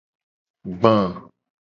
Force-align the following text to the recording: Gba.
Gba. 0.79 0.97